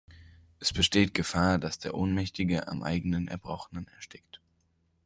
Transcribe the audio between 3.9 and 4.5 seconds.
erstickt.